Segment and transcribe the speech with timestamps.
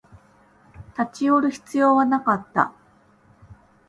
[0.97, 2.73] 立ち寄る必要はなかった